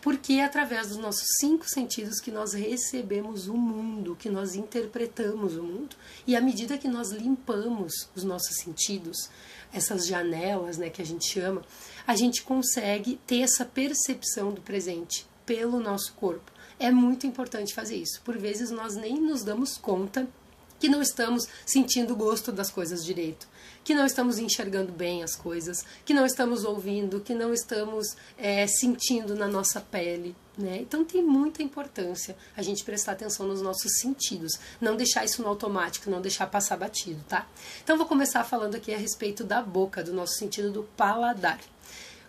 Porque 0.00 0.34
é 0.34 0.44
através 0.44 0.88
dos 0.88 0.96
nossos 0.96 1.26
cinco 1.40 1.68
sentidos 1.68 2.20
que 2.20 2.30
nós 2.30 2.52
recebemos 2.52 3.48
o 3.48 3.54
mundo, 3.54 4.16
que 4.16 4.30
nós 4.30 4.54
interpretamos 4.54 5.56
o 5.56 5.62
mundo. 5.62 5.96
E 6.26 6.36
à 6.36 6.40
medida 6.40 6.78
que 6.78 6.86
nós 6.86 7.10
limpamos 7.10 8.08
os 8.14 8.22
nossos 8.22 8.56
sentidos, 8.58 9.28
essas 9.72 10.06
janelas 10.06 10.78
né, 10.78 10.88
que 10.88 11.02
a 11.02 11.06
gente 11.06 11.26
chama, 11.26 11.62
a 12.06 12.14
gente 12.14 12.42
consegue 12.42 13.18
ter 13.26 13.40
essa 13.40 13.64
percepção 13.64 14.52
do 14.52 14.60
presente 14.60 15.26
pelo 15.44 15.80
nosso 15.80 16.12
corpo. 16.14 16.52
É 16.78 16.92
muito 16.92 17.26
importante 17.26 17.74
fazer 17.74 17.96
isso. 17.96 18.22
Por 18.22 18.38
vezes 18.38 18.70
nós 18.70 18.94
nem 18.94 19.20
nos 19.20 19.42
damos 19.42 19.76
conta 19.76 20.28
que 20.78 20.88
não 20.88 21.02
estamos 21.02 21.48
sentindo 21.66 22.12
o 22.12 22.16
gosto 22.16 22.52
das 22.52 22.70
coisas 22.70 23.04
direito, 23.04 23.48
que 23.82 23.94
não 23.94 24.06
estamos 24.06 24.38
enxergando 24.38 24.92
bem 24.92 25.22
as 25.22 25.34
coisas, 25.34 25.84
que 26.04 26.14
não 26.14 26.26
estamos 26.26 26.64
ouvindo, 26.64 27.20
que 27.20 27.34
não 27.34 27.52
estamos 27.52 28.16
é, 28.36 28.66
sentindo 28.66 29.34
na 29.34 29.48
nossa 29.48 29.80
pele. 29.80 30.36
Né? 30.56 30.78
Então 30.80 31.04
tem 31.04 31.22
muita 31.22 31.62
importância 31.62 32.36
a 32.56 32.62
gente 32.62 32.82
prestar 32.82 33.12
atenção 33.12 33.46
nos 33.46 33.62
nossos 33.62 34.00
sentidos, 34.00 34.58
não 34.80 34.96
deixar 34.96 35.24
isso 35.24 35.40
no 35.40 35.48
automático, 35.48 36.10
não 36.10 36.20
deixar 36.20 36.48
passar 36.48 36.76
batido, 36.76 37.24
tá? 37.28 37.46
Então 37.82 37.96
vou 37.96 38.06
começar 38.06 38.42
falando 38.42 38.74
aqui 38.74 38.92
a 38.92 38.98
respeito 38.98 39.44
da 39.44 39.62
boca, 39.62 40.02
do 40.02 40.12
nosso 40.12 40.34
sentido 40.34 40.72
do 40.72 40.82
paladar. 40.96 41.60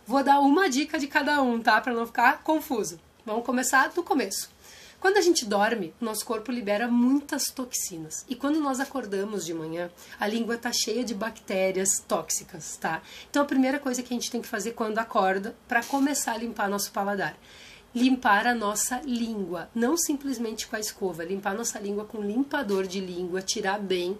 Vou 0.05 0.23
dar 0.23 0.39
uma 0.39 0.69
dica 0.69 0.99
de 0.99 1.07
cada 1.07 1.41
um, 1.41 1.59
tá? 1.59 1.81
Para 1.81 1.93
não 1.93 2.05
ficar 2.05 2.43
confuso. 2.43 2.99
Vamos 3.25 3.45
começar 3.45 3.89
do 3.89 4.03
começo. 4.03 4.49
Quando 4.99 5.15
a 5.15 5.21
gente 5.21 5.45
dorme, 5.45 5.93
nosso 6.01 6.25
corpo 6.25 6.51
libera 6.51 6.87
muitas 6.87 7.45
toxinas. 7.45 8.25
E 8.27 8.35
quando 8.35 8.59
nós 8.59 8.81
acordamos 8.81 9.45
de 9.45 9.53
manhã, 9.53 9.89
a 10.19 10.27
língua 10.27 10.55
está 10.55 10.73
cheia 10.73 11.05
de 11.05 11.13
bactérias 11.15 12.03
tóxicas, 12.05 12.75
tá? 12.75 13.01
Então 13.29 13.41
a 13.41 13.45
primeira 13.45 13.79
coisa 13.79 14.03
que 14.03 14.13
a 14.13 14.17
gente 14.17 14.29
tem 14.29 14.41
que 14.41 14.47
fazer 14.47 14.73
quando 14.73 14.97
acorda, 14.97 15.55
para 15.69 15.81
começar 15.83 16.33
a 16.33 16.37
limpar 16.37 16.69
nosso 16.69 16.91
paladar, 16.91 17.37
limpar 17.95 18.45
a 18.45 18.53
nossa 18.53 18.99
língua, 19.05 19.69
não 19.73 19.95
simplesmente 19.95 20.67
com 20.67 20.75
a 20.75 20.79
escova, 20.81 21.23
limpar 21.23 21.55
nossa 21.55 21.79
língua 21.79 22.03
com 22.03 22.21
limpador 22.21 22.85
de 22.85 22.99
língua, 22.99 23.41
tirar 23.41 23.79
bem 23.79 24.17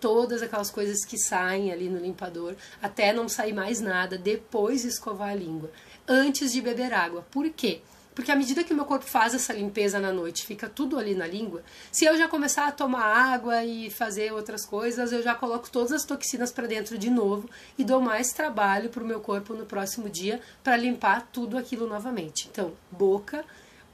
todas 0.00 0.42
aquelas 0.42 0.70
coisas 0.70 1.04
que 1.04 1.18
saem 1.18 1.70
ali 1.70 1.90
no 1.90 2.00
limpador, 2.00 2.56
até 2.80 3.12
não 3.12 3.28
sair 3.28 3.52
mais 3.52 3.80
nada, 3.80 4.16
depois 4.16 4.84
escovar 4.84 5.28
a 5.28 5.34
língua, 5.34 5.70
antes 6.08 6.52
de 6.52 6.60
beber 6.60 6.92
água. 6.92 7.24
Por 7.30 7.48
quê? 7.50 7.82
Porque 8.14 8.30
à 8.30 8.36
medida 8.36 8.62
que 8.62 8.72
o 8.72 8.76
meu 8.76 8.84
corpo 8.84 9.04
faz 9.04 9.34
essa 9.34 9.52
limpeza 9.52 9.98
na 9.98 10.12
noite, 10.12 10.44
fica 10.44 10.68
tudo 10.68 10.98
ali 10.98 11.14
na 11.14 11.26
língua, 11.26 11.62
se 11.90 12.04
eu 12.04 12.16
já 12.16 12.28
começar 12.28 12.66
a 12.66 12.72
tomar 12.72 13.04
água 13.04 13.64
e 13.64 13.90
fazer 13.90 14.32
outras 14.32 14.64
coisas, 14.64 15.12
eu 15.12 15.22
já 15.22 15.34
coloco 15.34 15.70
todas 15.70 15.92
as 15.92 16.04
toxinas 16.04 16.52
para 16.52 16.66
dentro 16.66 16.98
de 16.98 17.10
novo 17.10 17.48
e 17.78 17.84
dou 17.84 18.00
mais 18.00 18.32
trabalho 18.32 18.90
para 18.90 19.02
o 19.02 19.06
meu 19.06 19.20
corpo 19.20 19.54
no 19.54 19.64
próximo 19.64 20.08
dia 20.08 20.40
para 20.62 20.76
limpar 20.76 21.28
tudo 21.32 21.56
aquilo 21.56 21.86
novamente. 21.86 22.48
Então, 22.50 22.72
boca, 22.90 23.44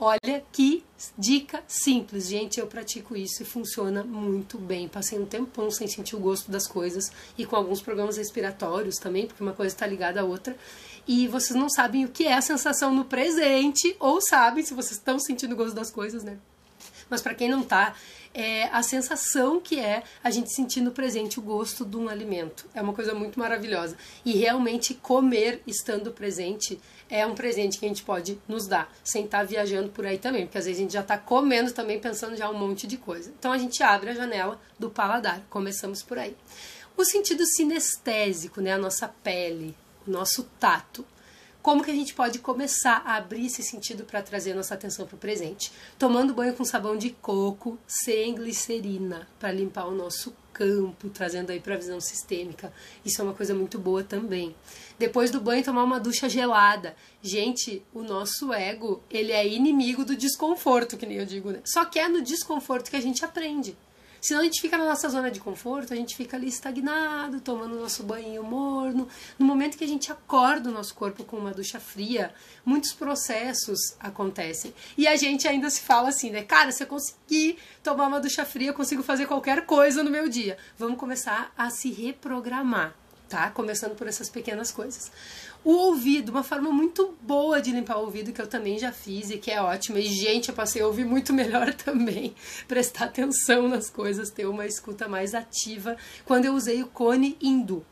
Olha 0.00 0.44
que 0.52 0.84
dica 1.18 1.60
simples, 1.66 2.28
gente. 2.28 2.60
Eu 2.60 2.68
pratico 2.68 3.16
isso 3.16 3.42
e 3.42 3.46
funciona 3.46 4.04
muito 4.04 4.56
bem. 4.56 4.86
Passei 4.86 5.18
um 5.18 5.26
tempão 5.26 5.70
sem 5.72 5.88
sentir 5.88 6.14
o 6.14 6.20
gosto 6.20 6.52
das 6.52 6.68
coisas 6.68 7.10
e 7.36 7.44
com 7.44 7.56
alguns 7.56 7.80
problemas 7.80 8.16
respiratórios 8.16 8.96
também, 8.96 9.26
porque 9.26 9.42
uma 9.42 9.52
coisa 9.52 9.74
está 9.74 9.86
ligada 9.86 10.20
à 10.20 10.24
outra 10.24 10.56
e 11.06 11.26
vocês 11.26 11.58
não 11.58 11.68
sabem 11.68 12.04
o 12.04 12.10
que 12.10 12.26
é 12.26 12.34
a 12.34 12.40
sensação 12.40 12.94
no 12.94 13.06
presente, 13.06 13.96
ou 13.98 14.20
sabem 14.20 14.62
se 14.62 14.74
vocês 14.74 14.98
estão 14.98 15.18
sentindo 15.18 15.54
o 15.54 15.56
gosto 15.56 15.74
das 15.74 15.90
coisas, 15.90 16.22
né? 16.22 16.38
Mas 17.10 17.22
para 17.22 17.34
quem 17.34 17.48
não 17.48 17.62
tá, 17.62 17.94
é 18.34 18.64
a 18.64 18.82
sensação 18.82 19.60
que 19.60 19.78
é 19.78 20.02
a 20.22 20.30
gente 20.30 20.52
sentir 20.52 20.80
no 20.80 20.90
presente 20.90 21.38
o 21.38 21.42
gosto 21.42 21.84
de 21.84 21.96
um 21.96 22.08
alimento. 22.08 22.66
É 22.74 22.82
uma 22.82 22.92
coisa 22.92 23.14
muito 23.14 23.38
maravilhosa. 23.38 23.96
E 24.24 24.32
realmente 24.32 24.94
comer 24.94 25.62
estando 25.66 26.12
presente 26.12 26.78
é 27.10 27.26
um 27.26 27.34
presente 27.34 27.78
que 27.78 27.86
a 27.86 27.88
gente 27.88 28.02
pode 28.02 28.38
nos 28.46 28.66
dar, 28.66 28.92
sem 29.02 29.24
estar 29.24 29.38
tá 29.38 29.44
viajando 29.44 29.88
por 29.88 30.06
aí 30.06 30.18
também, 30.18 30.44
porque 30.44 30.58
às 30.58 30.66
vezes 30.66 30.78
a 30.78 30.82
gente 30.82 30.92
já 30.92 31.00
está 31.00 31.16
comendo 31.16 31.72
também, 31.72 31.98
pensando 31.98 32.36
já 32.36 32.50
um 32.50 32.58
monte 32.58 32.86
de 32.86 32.98
coisa. 32.98 33.32
Então 33.38 33.50
a 33.50 33.58
gente 33.58 33.82
abre 33.82 34.10
a 34.10 34.14
janela 34.14 34.60
do 34.78 34.90
paladar, 34.90 35.42
começamos 35.48 36.02
por 36.02 36.18
aí. 36.18 36.36
O 36.96 37.04
sentido 37.04 37.46
sinestésico, 37.46 38.60
né, 38.60 38.72
a 38.72 38.78
nossa 38.78 39.08
pele, 39.08 39.74
nosso 40.06 40.44
tato. 40.58 41.04
Como 41.68 41.84
que 41.84 41.90
a 41.90 41.94
gente 41.94 42.14
pode 42.14 42.38
começar 42.38 43.02
a 43.04 43.16
abrir 43.16 43.44
esse 43.44 43.62
sentido 43.62 44.02
para 44.02 44.22
trazer 44.22 44.54
nossa 44.54 44.72
atenção 44.72 45.06
para 45.06 45.16
o 45.16 45.18
presente? 45.18 45.70
Tomando 45.98 46.32
banho 46.32 46.54
com 46.54 46.64
sabão 46.64 46.96
de 46.96 47.10
coco 47.10 47.78
sem 47.86 48.34
glicerina 48.34 49.28
para 49.38 49.52
limpar 49.52 49.84
o 49.84 49.94
nosso 49.94 50.34
campo, 50.50 51.10
trazendo 51.10 51.50
aí 51.50 51.60
para 51.60 51.74
a 51.74 51.76
visão 51.76 52.00
sistêmica. 52.00 52.72
Isso 53.04 53.20
é 53.20 53.24
uma 53.24 53.34
coisa 53.34 53.54
muito 53.54 53.78
boa 53.78 54.02
também. 54.02 54.56
Depois 54.98 55.30
do 55.30 55.42
banho 55.42 55.62
tomar 55.62 55.84
uma 55.84 56.00
ducha 56.00 56.26
gelada. 56.26 56.96
Gente, 57.20 57.82
o 57.92 58.02
nosso 58.02 58.50
ego, 58.50 59.02
ele 59.10 59.32
é 59.32 59.46
inimigo 59.46 60.06
do 60.06 60.16
desconforto, 60.16 60.96
que 60.96 61.04
nem 61.04 61.18
eu 61.18 61.26
digo, 61.26 61.50
né? 61.50 61.60
Só 61.66 61.84
que 61.84 61.98
é 61.98 62.08
no 62.08 62.22
desconforto 62.22 62.88
que 62.88 62.96
a 62.96 63.02
gente 63.02 63.22
aprende. 63.26 63.76
Senão 64.20 64.40
a 64.40 64.44
gente 64.44 64.60
fica 64.60 64.76
na 64.76 64.84
nossa 64.84 65.08
zona 65.08 65.30
de 65.30 65.40
conforto, 65.40 65.92
a 65.92 65.96
gente 65.96 66.16
fica 66.16 66.36
ali 66.36 66.48
estagnado, 66.48 67.40
tomando 67.40 67.78
nosso 67.78 68.02
banho 68.02 68.42
morno. 68.42 69.08
No 69.38 69.46
momento 69.46 69.76
que 69.76 69.84
a 69.84 69.88
gente 69.88 70.10
acorda 70.10 70.70
o 70.70 70.72
nosso 70.72 70.94
corpo 70.94 71.24
com 71.24 71.36
uma 71.36 71.52
ducha 71.52 71.78
fria, 71.78 72.32
muitos 72.64 72.92
processos 72.92 73.96
acontecem. 74.00 74.74
E 74.96 75.06
a 75.06 75.16
gente 75.16 75.46
ainda 75.46 75.70
se 75.70 75.80
fala 75.80 76.08
assim, 76.08 76.30
né? 76.30 76.42
Cara, 76.42 76.72
se 76.72 76.82
eu 76.82 76.86
conseguir 76.86 77.58
tomar 77.82 78.06
uma 78.06 78.20
ducha 78.20 78.44
fria, 78.44 78.68
eu 78.68 78.74
consigo 78.74 79.02
fazer 79.02 79.26
qualquer 79.26 79.66
coisa 79.66 80.02
no 80.02 80.10
meu 80.10 80.28
dia. 80.28 80.58
Vamos 80.78 80.98
começar 80.98 81.52
a 81.56 81.70
se 81.70 81.90
reprogramar 81.90 82.94
tá? 83.28 83.50
Começando 83.50 83.94
por 83.94 84.06
essas 84.08 84.30
pequenas 84.30 84.70
coisas. 84.70 85.12
O 85.68 85.72
ouvido, 85.88 86.30
uma 86.30 86.42
forma 86.42 86.72
muito 86.72 87.14
boa 87.20 87.60
de 87.60 87.72
limpar 87.72 87.98
o 87.98 88.06
ouvido, 88.06 88.32
que 88.32 88.40
eu 88.40 88.46
também 88.46 88.78
já 88.78 88.90
fiz 88.90 89.28
e 89.28 89.36
que 89.36 89.50
é 89.50 89.60
ótima. 89.60 90.00
E, 90.00 90.06
gente, 90.06 90.48
eu 90.48 90.54
passei 90.54 90.80
a 90.80 90.86
ouvir 90.86 91.04
muito 91.04 91.30
melhor 91.30 91.74
também. 91.84 92.34
Prestar 92.66 93.04
atenção 93.04 93.68
nas 93.68 93.90
coisas, 93.90 94.30
ter 94.30 94.46
uma 94.46 94.64
escuta 94.64 95.06
mais 95.06 95.34
ativa. 95.34 95.94
Quando 96.24 96.46
eu 96.46 96.54
usei 96.54 96.82
o 96.82 96.86
cone 96.86 97.36
hindu. 97.38 97.84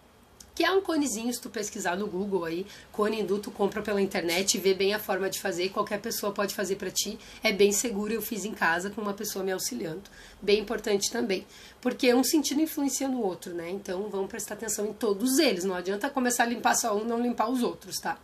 Que 0.57 0.65
é 0.65 0.73
um 0.73 0.81
conezinho, 0.81 1.33
se 1.33 1.39
tu 1.39 1.51
pesquisar 1.51 1.97
no 1.97 2.07
Google 2.07 2.47
aí, 2.47 2.67
cone 2.91 3.21
induto, 3.21 3.51
compra 3.51 3.83
pela 3.83 4.01
internet, 4.01 4.57
vê 4.57 4.73
bem 4.73 4.95
a 4.95 4.99
forma 4.99 5.29
de 5.29 5.39
fazer, 5.39 5.69
qualquer 5.69 6.01
pessoa 6.01 6.33
pode 6.33 6.55
fazer 6.55 6.77
para 6.77 6.91
ti, 6.91 7.19
é 7.45 7.53
bem 7.53 7.71
seguro, 7.73 8.15
eu 8.15 8.23
fiz 8.23 8.47
em 8.47 8.53
casa 8.53 8.89
com 8.89 9.03
uma 9.03 9.13
pessoa 9.13 9.45
me 9.45 9.53
auxiliando. 9.53 10.05
Bem 10.41 10.61
importante 10.61 11.13
também, 11.13 11.47
porque 11.79 12.13
um 12.15 12.25
sentido 12.25 12.63
influencia 12.63 13.07
no 13.07 13.21
outro, 13.21 13.53
né? 13.53 13.69
Então 13.69 14.09
vamos 14.09 14.31
prestar 14.31 14.55
atenção 14.55 14.87
em 14.87 14.95
todos 14.95 15.39
eles, 15.39 15.63
não 15.63 15.75
adianta 15.75 16.09
começar 16.09 16.45
a 16.45 16.47
limpar 16.47 16.75
só 16.75 16.97
um, 16.97 17.05
não 17.05 17.21
limpar 17.21 17.51
os 17.51 17.63
outros, 17.63 17.97
tá? 18.01 18.19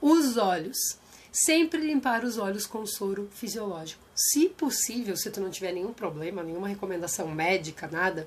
Os 0.00 0.36
olhos. 0.36 0.78
Sempre 1.44 1.80
limpar 1.80 2.24
os 2.24 2.36
olhos 2.36 2.66
com 2.66 2.84
soro 2.84 3.28
fisiológico. 3.30 4.02
Se 4.12 4.48
possível, 4.48 5.16
se 5.16 5.30
tu 5.30 5.40
não 5.40 5.50
tiver 5.50 5.72
nenhum 5.72 5.92
problema, 5.92 6.42
nenhuma 6.42 6.66
recomendação 6.66 7.28
médica, 7.28 7.86
nada, 7.86 8.26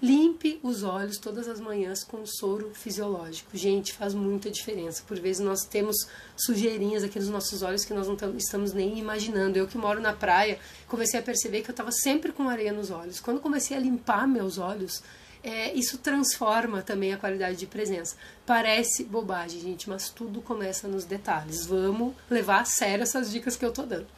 limpe 0.00 0.58
os 0.62 0.82
olhos 0.82 1.18
todas 1.18 1.48
as 1.48 1.60
manhãs 1.60 2.02
com 2.02 2.24
soro 2.24 2.70
fisiológico. 2.72 3.50
Gente, 3.54 3.92
faz 3.92 4.14
muita 4.14 4.50
diferença. 4.50 5.02
Por 5.06 5.20
vezes 5.20 5.44
nós 5.44 5.64
temos 5.64 6.08
sujeirinhas 6.34 7.04
aqui 7.04 7.18
nos 7.18 7.28
nossos 7.28 7.60
olhos 7.60 7.84
que 7.84 7.92
nós 7.92 8.08
não 8.08 8.16
estamos 8.38 8.72
nem 8.72 8.98
imaginando. 8.98 9.58
Eu 9.58 9.66
que 9.66 9.76
moro 9.76 10.00
na 10.00 10.14
praia, 10.14 10.58
comecei 10.88 11.20
a 11.20 11.22
perceber 11.22 11.60
que 11.60 11.68
eu 11.68 11.74
estava 11.74 11.92
sempre 11.92 12.32
com 12.32 12.48
areia 12.48 12.72
nos 12.72 12.90
olhos. 12.90 13.20
Quando 13.20 13.38
comecei 13.38 13.76
a 13.76 13.80
limpar 13.80 14.26
meus 14.26 14.56
olhos, 14.56 15.02
é, 15.46 15.72
isso 15.74 15.98
transforma 15.98 16.82
também 16.82 17.14
a 17.14 17.16
qualidade 17.16 17.56
de 17.56 17.68
presença. 17.68 18.16
Parece 18.44 19.04
bobagem, 19.04 19.60
gente, 19.60 19.88
mas 19.88 20.08
tudo 20.10 20.42
começa 20.42 20.88
nos 20.88 21.04
detalhes. 21.04 21.64
Vamos 21.64 22.14
levar 22.28 22.62
a 22.62 22.64
sério 22.64 23.04
essas 23.04 23.30
dicas 23.30 23.54
que 23.54 23.64
eu 23.64 23.70
tô 23.70 23.84
dando. 23.84 24.08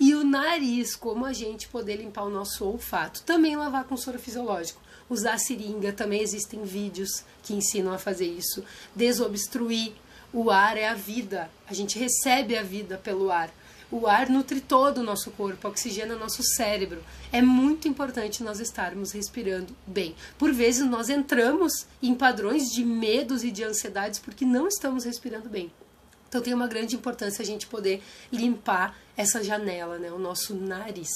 E 0.00 0.14
o 0.14 0.24
nariz, 0.24 0.96
como 0.96 1.26
a 1.26 1.34
gente 1.34 1.68
poder 1.68 1.96
limpar 1.96 2.22
o 2.22 2.30
nosso 2.30 2.64
olfato. 2.64 3.22
Também 3.24 3.56
lavar 3.56 3.84
com 3.84 3.94
soro 3.94 4.18
fisiológico. 4.18 4.80
Usar 5.10 5.36
seringa, 5.36 5.92
também 5.92 6.22
existem 6.22 6.64
vídeos 6.64 7.24
que 7.42 7.52
ensinam 7.52 7.92
a 7.92 7.98
fazer 7.98 8.24
isso. 8.24 8.64
Desobstruir. 8.96 9.92
O 10.32 10.50
ar 10.50 10.78
é 10.78 10.88
a 10.88 10.94
vida. 10.94 11.50
A 11.66 11.74
gente 11.74 11.98
recebe 11.98 12.56
a 12.56 12.62
vida 12.62 12.96
pelo 12.96 13.30
ar. 13.30 13.50
O 13.90 14.06
ar 14.06 14.28
nutre 14.28 14.60
todo 14.60 14.98
o 14.98 15.02
nosso 15.02 15.32
corpo, 15.32 15.66
oxigena 15.66 16.14
nosso 16.14 16.44
cérebro. 16.44 17.02
É 17.32 17.42
muito 17.42 17.88
importante 17.88 18.42
nós 18.44 18.60
estarmos 18.60 19.10
respirando 19.10 19.74
bem. 19.84 20.14
Por 20.38 20.52
vezes 20.52 20.86
nós 20.86 21.08
entramos 21.08 21.86
em 22.00 22.14
padrões 22.14 22.70
de 22.70 22.84
medos 22.84 23.42
e 23.42 23.50
de 23.50 23.64
ansiedades 23.64 24.20
porque 24.20 24.44
não 24.44 24.68
estamos 24.68 25.04
respirando 25.04 25.48
bem. 25.48 25.72
Então 26.28 26.40
tem 26.40 26.54
uma 26.54 26.68
grande 26.68 26.94
importância 26.94 27.42
a 27.42 27.44
gente 27.44 27.66
poder 27.66 28.00
limpar 28.30 28.96
essa 29.16 29.42
janela, 29.42 29.98
né, 29.98 30.12
o 30.12 30.18
nosso 30.18 30.54
nariz. 30.54 31.10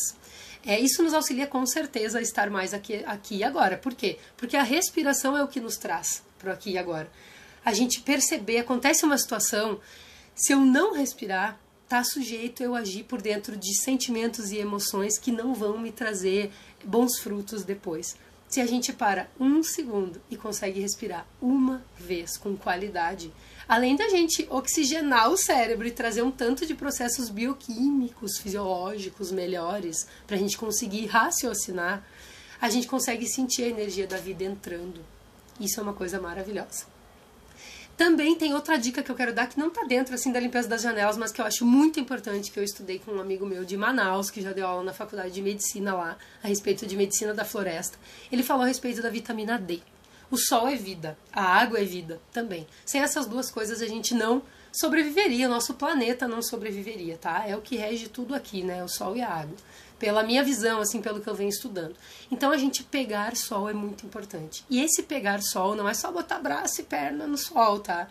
É, 0.66 0.80
isso 0.80 1.02
nos 1.04 1.14
auxilia 1.14 1.46
com 1.46 1.64
certeza 1.64 2.18
a 2.18 2.22
estar 2.22 2.50
mais 2.50 2.74
aqui, 2.74 3.04
aqui 3.04 3.36
e 3.36 3.44
agora. 3.44 3.76
Por 3.76 3.94
quê? 3.94 4.18
Porque 4.36 4.56
a 4.56 4.64
respiração 4.64 5.36
é 5.36 5.44
o 5.44 5.48
que 5.48 5.60
nos 5.60 5.76
traz 5.76 6.24
para 6.40 6.52
aqui 6.52 6.72
e 6.72 6.78
agora. 6.78 7.08
A 7.64 7.72
gente 7.72 8.00
perceber, 8.00 8.58
acontece 8.58 9.04
uma 9.04 9.16
situação, 9.16 9.80
se 10.34 10.52
eu 10.52 10.60
não 10.60 10.94
respirar, 10.94 11.60
está 11.84 12.02
sujeito 12.02 12.62
eu 12.62 12.74
agir 12.74 13.04
por 13.04 13.20
dentro 13.20 13.56
de 13.56 13.78
sentimentos 13.80 14.50
e 14.50 14.58
emoções 14.58 15.18
que 15.18 15.30
não 15.30 15.54
vão 15.54 15.78
me 15.78 15.92
trazer 15.92 16.50
bons 16.82 17.18
frutos 17.18 17.62
depois. 17.62 18.16
Se 18.48 18.60
a 18.60 18.66
gente 18.66 18.92
para 18.92 19.28
um 19.38 19.62
segundo 19.62 20.20
e 20.30 20.36
consegue 20.36 20.80
respirar 20.80 21.26
uma 21.40 21.84
vez 21.96 22.36
com 22.36 22.56
qualidade, 22.56 23.32
além 23.68 23.96
da 23.96 24.08
gente 24.08 24.46
oxigenar 24.50 25.30
o 25.30 25.36
cérebro 25.36 25.86
e 25.86 25.90
trazer 25.90 26.22
um 26.22 26.30
tanto 26.30 26.64
de 26.64 26.74
processos 26.74 27.28
bioquímicos, 27.28 28.38
fisiológicos 28.38 29.30
melhores, 29.30 30.06
para 30.26 30.36
a 30.36 30.38
gente 30.38 30.56
conseguir 30.56 31.06
raciocinar, 31.06 32.04
a 32.60 32.70
gente 32.70 32.86
consegue 32.86 33.26
sentir 33.26 33.64
a 33.64 33.68
energia 33.68 34.06
da 34.06 34.16
vida 34.16 34.44
entrando. 34.44 35.00
Isso 35.60 35.80
é 35.80 35.82
uma 35.82 35.92
coisa 35.92 36.20
maravilhosa. 36.20 36.93
Também 37.96 38.34
tem 38.34 38.54
outra 38.54 38.76
dica 38.76 39.02
que 39.02 39.10
eu 39.10 39.14
quero 39.14 39.32
dar 39.32 39.46
que 39.46 39.58
não 39.58 39.68
está 39.68 39.84
dentro 39.84 40.14
assim 40.14 40.32
da 40.32 40.40
limpeza 40.40 40.68
das 40.68 40.82
janelas, 40.82 41.16
mas 41.16 41.30
que 41.30 41.40
eu 41.40 41.44
acho 41.44 41.64
muito 41.64 42.00
importante, 42.00 42.50
que 42.50 42.58
eu 42.58 42.64
estudei 42.64 42.98
com 42.98 43.12
um 43.12 43.20
amigo 43.20 43.46
meu 43.46 43.64
de 43.64 43.76
Manaus, 43.76 44.30
que 44.30 44.42
já 44.42 44.52
deu 44.52 44.66
aula 44.66 44.82
na 44.82 44.92
faculdade 44.92 45.32
de 45.32 45.40
medicina 45.40 45.94
lá, 45.94 46.16
a 46.42 46.48
respeito 46.48 46.86
de 46.86 46.96
medicina 46.96 47.32
da 47.32 47.44
floresta. 47.44 47.96
Ele 48.32 48.42
falou 48.42 48.64
a 48.64 48.66
respeito 48.66 49.00
da 49.00 49.10
vitamina 49.10 49.58
D. 49.58 49.80
O 50.28 50.36
sol 50.36 50.66
é 50.66 50.74
vida, 50.74 51.16
a 51.32 51.42
água 51.42 51.78
é 51.78 51.84
vida 51.84 52.20
também. 52.32 52.66
Sem 52.84 53.00
essas 53.00 53.26
duas 53.26 53.50
coisas 53.50 53.80
a 53.80 53.86
gente 53.86 54.14
não 54.14 54.42
sobreviveria, 54.72 55.46
o 55.46 55.50
nosso 55.50 55.74
planeta 55.74 56.26
não 56.26 56.42
sobreviveria, 56.42 57.16
tá? 57.16 57.44
É 57.46 57.56
o 57.56 57.60
que 57.60 57.76
rege 57.76 58.08
tudo 58.08 58.34
aqui, 58.34 58.64
né? 58.64 58.82
O 58.82 58.88
sol 58.88 59.16
e 59.16 59.22
a 59.22 59.28
água 59.28 59.56
pela 60.04 60.22
minha 60.22 60.44
visão, 60.44 60.82
assim, 60.82 61.00
pelo 61.00 61.18
que 61.18 61.26
eu 61.26 61.34
venho 61.34 61.48
estudando. 61.48 61.96
Então 62.30 62.52
a 62.52 62.58
gente 62.58 62.82
pegar 62.82 63.34
sol 63.36 63.70
é 63.70 63.72
muito 63.72 64.04
importante. 64.04 64.62
E 64.68 64.82
esse 64.82 65.02
pegar 65.04 65.40
sol 65.40 65.74
não 65.74 65.88
é 65.88 65.94
só 65.94 66.12
botar 66.12 66.38
braço 66.40 66.82
e 66.82 66.84
perna 66.84 67.26
no 67.26 67.38
sol, 67.38 67.80
tá? 67.80 68.06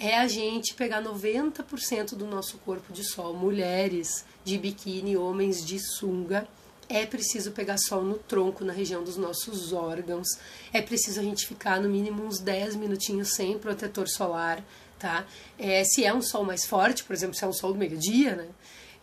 É 0.00 0.18
a 0.18 0.26
gente 0.26 0.74
pegar 0.74 1.00
90% 1.00 2.16
do 2.16 2.26
nosso 2.26 2.58
corpo 2.58 2.92
de 2.92 3.04
sol, 3.04 3.34
mulheres 3.34 4.24
de 4.44 4.58
biquíni, 4.58 5.16
homens 5.16 5.64
de 5.64 5.78
sunga. 5.78 6.44
É 6.88 7.06
preciso 7.06 7.52
pegar 7.52 7.78
sol 7.78 8.02
no 8.02 8.18
tronco, 8.18 8.64
na 8.64 8.72
região 8.72 9.04
dos 9.04 9.16
nossos 9.16 9.72
órgãos. 9.72 10.26
É 10.72 10.82
preciso 10.82 11.20
a 11.20 11.22
gente 11.22 11.46
ficar 11.46 11.80
no 11.80 11.88
mínimo 11.88 12.24
uns 12.24 12.40
10 12.40 12.74
minutinhos 12.74 13.28
sem 13.36 13.56
protetor 13.60 14.08
solar, 14.08 14.60
tá? 14.98 15.24
É, 15.56 15.84
se 15.84 16.04
é 16.04 16.12
um 16.12 16.20
sol 16.20 16.42
mais 16.42 16.66
forte, 16.66 17.04
por 17.04 17.12
exemplo, 17.12 17.36
se 17.36 17.44
é 17.44 17.46
um 17.46 17.52
sol 17.52 17.72
do 17.72 17.78
meio-dia, 17.78 18.34
né? 18.34 18.48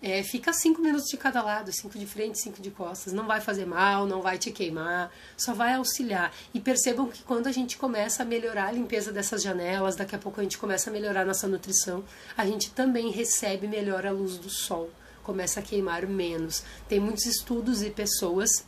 É, 0.02 0.22
fica 0.22 0.54
cinco 0.54 0.82
minutos 0.82 1.08
de 1.08 1.18
cada 1.18 1.42
lado, 1.42 1.72
cinco 1.72 1.98
de 1.98 2.06
frente, 2.06 2.40
cinco 2.40 2.62
de 2.62 2.70
costas. 2.70 3.14
Não 3.14 3.26
vai 3.26 3.42
fazer 3.42 3.66
mal, 3.66 4.06
não 4.06 4.22
vai 4.22 4.38
te 4.38 4.52
queimar, 4.52 5.12
só 5.38 5.54
vai 5.54 5.74
auxiliar. 5.74 6.32
E 6.54 6.60
percebam 6.60 7.08
que 7.08 7.24
quando 7.24 7.48
a 7.48 7.52
gente 7.52 7.78
começa 7.78 8.24
a 8.24 8.26
melhorar 8.26 8.68
a 8.68 8.72
limpeza 8.72 9.12
dessas 9.12 9.42
janelas, 9.42 9.96
daqui 9.96 10.16
a 10.16 10.20
pouco 10.20 10.40
a 10.40 10.44
gente 10.44 10.58
começa 10.58 10.90
a 10.90 10.94
melhorar 10.94 11.26
nossa 11.26 11.48
nutrição, 11.48 12.04
a 12.38 12.46
gente 12.46 12.72
também 12.72 13.10
recebe 13.10 13.68
melhor 13.68 14.06
a 14.06 14.12
luz 14.12 14.38
do 14.38 14.50
sol, 14.50 14.92
começa 15.24 15.60
a 15.60 15.64
queimar 15.64 16.06
menos. 16.06 16.64
Tem 16.88 17.00
muitos 17.00 17.26
estudos 17.26 17.82
e 17.82 17.90
pessoas 17.90 18.64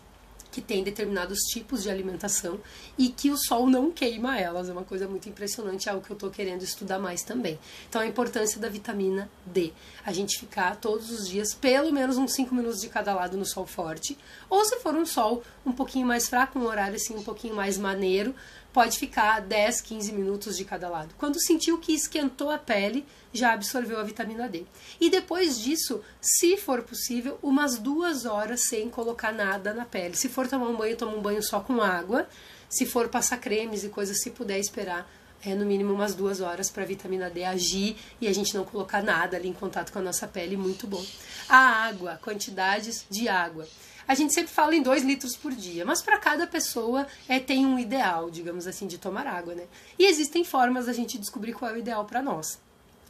que 0.58 0.62
têm 0.62 0.84
determinados 0.84 1.38
tipos 1.54 1.84
de 1.84 1.90
alimentação 1.92 2.60
e 2.98 3.10
que 3.10 3.30
o 3.30 3.38
sol 3.38 3.68
não 3.68 3.92
queima 3.92 4.40
elas. 4.40 4.68
É 4.68 4.72
uma 4.72 4.84
coisa 4.84 5.08
muito 5.08 5.30
impressionante, 5.30 5.88
é 5.88 5.92
algo 5.92 6.04
que 6.04 6.12
eu 6.12 6.16
estou 6.16 6.32
querendo 6.32 6.64
estudar 6.64 6.98
mais 6.98 7.22
também. 7.22 7.60
Então, 7.88 8.02
a 8.02 8.08
importância 8.08 8.60
da 8.60 8.68
vitamina 8.68 9.30
D. 9.46 9.72
A 10.04 10.12
gente 10.12 10.40
ficar 10.40 10.76
todos 10.78 11.12
os 11.12 11.28
dias, 11.28 11.54
pelo 11.54 11.94
menos 11.94 12.18
uns 12.18 12.34
5 12.34 12.56
minutos 12.56 12.82
de 12.82 12.90
cada 12.90 13.14
lado 13.14 13.38
no 13.38 13.46
sol 13.46 13.68
forte, 13.68 14.18
ou 14.50 14.66
se 14.66 14.80
for 14.80 14.96
um 14.96 15.06
sol 15.06 15.44
um 15.64 15.72
pouquinho 15.72 16.08
mais 16.08 16.28
fraco, 16.28 16.58
um 16.58 16.66
horário 16.66 16.96
assim 16.96 17.14
um 17.14 17.24
pouquinho 17.24 17.54
mais 17.54 17.78
maneiro, 17.78 18.34
pode 18.74 18.98
ficar 18.98 19.42
10, 19.42 19.82
15 19.82 20.12
minutos 20.12 20.58
de 20.58 20.66
cada 20.66 20.90
lado. 20.90 21.16
Quando 21.18 21.42
sentiu 21.42 21.78
que 21.78 21.94
esquentou 21.94 22.50
a 22.50 22.58
pele, 22.58 23.06
já 23.34 23.54
absorveu 23.54 24.00
a 24.00 24.04
vitamina 24.04 24.48
D. 24.48 24.66
E 25.00 25.10
depois 25.10 25.60
disso, 25.60 26.02
se 26.22 26.58
for 26.58 26.84
possível, 26.84 27.40
umas 27.42 27.78
duas 27.78 28.26
horas 28.26 28.68
sem 28.68 28.90
colocar 28.90 29.32
nada 29.32 29.74
na 29.74 29.86
pele. 29.86 30.16
Se 30.16 30.30
for 30.30 30.48
tomar 30.48 30.68
um 30.68 30.76
banho, 30.76 30.98
toma 30.98 31.16
um 31.16 31.22
banho 31.22 31.42
só 31.42 31.60
com 31.60 31.82
água. 31.82 32.28
Se 32.70 32.86
for 32.86 33.08
passar 33.10 33.38
cremes 33.38 33.84
e 33.84 33.90
coisas, 33.90 34.22
se 34.22 34.32
puder 34.32 34.60
esperar 34.60 35.10
é, 35.44 35.54
no 35.54 35.66
mínimo 35.66 35.94
umas 35.94 36.16
duas 36.16 36.42
horas 36.42 36.70
para 36.70 36.84
a 36.84 36.86
vitamina 36.86 37.30
D 37.30 37.44
agir 37.44 37.96
e 38.20 38.28
a 38.28 38.34
gente 38.34 38.56
não 38.56 38.66
colocar 38.66 39.04
nada 39.04 39.38
ali 39.38 39.48
em 39.48 39.54
contato 39.54 39.92
com 39.92 40.00
a 40.00 40.02
nossa 40.02 40.28
pele, 40.28 40.58
muito 40.58 40.88
bom. 40.88 41.04
A 41.48 41.58
água, 41.58 42.20
quantidades 42.24 43.06
de 43.10 43.28
água. 43.28 43.68
A 44.08 44.16
gente 44.16 44.34
sempre 44.34 44.52
fala 44.52 44.76
em 44.76 44.82
2 44.82 45.04
litros 45.04 45.36
por 45.36 45.52
dia, 45.52 45.84
mas 45.84 46.02
para 46.02 46.18
cada 46.18 46.48
pessoa 46.48 47.06
é, 47.28 47.40
tem 47.40 47.66
um 47.66 47.78
ideal, 47.78 48.30
digamos 48.30 48.66
assim, 48.66 48.88
de 48.88 48.98
tomar 48.98 49.28
água, 49.28 49.54
né? 49.54 49.66
E 50.00 50.06
existem 50.06 50.46
formas 50.46 50.86
da 50.86 50.94
gente 50.94 51.18
descobrir 51.18 51.54
qual 51.54 51.72
é 51.72 51.74
o 51.74 51.78
ideal 51.78 52.06
para 52.06 52.22
nós. 52.22 52.58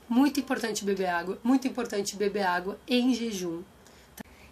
Muito 0.09 0.39
importante 0.39 0.83
beber 0.83 1.07
água, 1.07 1.37
muito 1.43 1.67
importante 1.67 2.15
beber 2.15 2.43
água 2.43 2.79
em 2.87 3.13
jejum. 3.13 3.61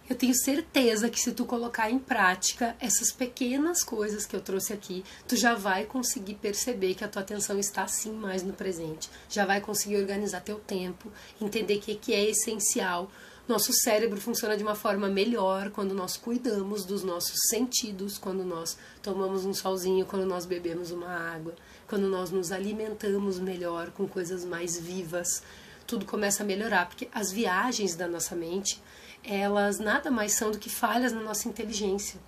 Eu 0.08 0.14
tenho 0.14 0.34
certeza 0.36 1.10
que 1.10 1.18
se 1.18 1.32
tu 1.32 1.44
colocar 1.44 1.90
em 1.90 1.98
prática 1.98 2.76
essas 2.78 3.10
pequenas 3.10 3.82
coisas 3.82 4.24
que 4.24 4.36
eu 4.36 4.40
trouxe 4.40 4.72
aqui, 4.72 5.04
tu 5.26 5.34
já 5.34 5.54
vai 5.54 5.84
conseguir 5.84 6.34
perceber 6.34 6.94
que 6.94 7.02
a 7.02 7.08
tua 7.08 7.22
atenção 7.22 7.58
está 7.58 7.82
assim 7.82 8.12
mais 8.12 8.44
no 8.44 8.52
presente. 8.52 9.10
Já 9.28 9.44
vai 9.44 9.60
conseguir 9.60 9.96
organizar 9.96 10.42
teu 10.42 10.60
tempo, 10.60 11.10
entender 11.40 11.78
o 11.78 11.80
que, 11.80 11.96
que 11.96 12.14
é 12.14 12.30
essencial. 12.30 13.10
Nosso 13.48 13.72
cérebro 13.72 14.20
funciona 14.20 14.56
de 14.56 14.64
uma 14.64 14.74
forma 14.74 15.08
melhor 15.08 15.70
quando 15.70 15.94
nós 15.94 16.16
cuidamos 16.16 16.84
dos 16.84 17.04
nossos 17.04 17.36
sentidos, 17.48 18.18
quando 18.18 18.44
nós 18.44 18.76
tomamos 19.00 19.44
um 19.44 19.54
solzinho, 19.54 20.04
quando 20.04 20.26
nós 20.26 20.44
bebemos 20.44 20.90
uma 20.90 21.08
água, 21.08 21.54
quando 21.86 22.08
nós 22.08 22.32
nos 22.32 22.50
alimentamos 22.50 23.38
melhor 23.38 23.92
com 23.92 24.08
coisas 24.08 24.44
mais 24.44 24.76
vivas. 24.80 25.44
Tudo 25.86 26.04
começa 26.04 26.42
a 26.42 26.46
melhorar, 26.46 26.88
porque 26.88 27.08
as 27.14 27.30
viagens 27.30 27.94
da 27.94 28.08
nossa 28.08 28.34
mente, 28.34 28.82
elas 29.22 29.78
nada 29.78 30.10
mais 30.10 30.32
são 30.32 30.50
do 30.50 30.58
que 30.58 30.68
falhas 30.68 31.12
na 31.12 31.20
nossa 31.22 31.48
inteligência. 31.48 32.18